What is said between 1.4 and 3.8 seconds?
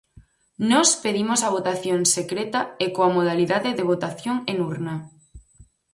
a votación secreta e coa modalidade